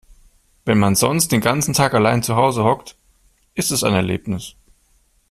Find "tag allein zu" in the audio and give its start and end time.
1.75-2.35